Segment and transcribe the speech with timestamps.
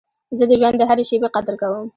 [0.37, 1.85] زه د ژوند د هري شېبې قدر کوم.